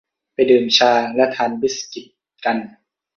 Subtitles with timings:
[0.33, 2.05] ไปดื่มชาและทานบิสกิต
[2.45, 2.57] กัน